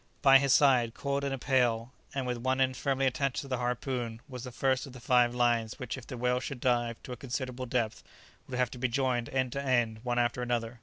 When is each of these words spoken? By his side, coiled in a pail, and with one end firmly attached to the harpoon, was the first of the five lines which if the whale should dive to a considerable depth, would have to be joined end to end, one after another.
By 0.23 0.39
his 0.39 0.51
side, 0.51 0.95
coiled 0.95 1.23
in 1.23 1.31
a 1.31 1.37
pail, 1.37 1.93
and 2.15 2.25
with 2.25 2.39
one 2.39 2.59
end 2.59 2.75
firmly 2.75 3.05
attached 3.05 3.41
to 3.41 3.47
the 3.47 3.59
harpoon, 3.59 4.19
was 4.27 4.43
the 4.43 4.51
first 4.51 4.87
of 4.87 4.93
the 4.93 4.99
five 4.99 5.35
lines 5.35 5.77
which 5.77 5.95
if 5.95 6.07
the 6.07 6.17
whale 6.17 6.39
should 6.39 6.59
dive 6.59 6.95
to 7.03 7.11
a 7.11 7.15
considerable 7.15 7.67
depth, 7.67 8.01
would 8.47 8.57
have 8.57 8.71
to 8.71 8.79
be 8.79 8.87
joined 8.87 9.29
end 9.29 9.51
to 9.51 9.61
end, 9.61 9.99
one 10.01 10.17
after 10.17 10.41
another. 10.41 10.79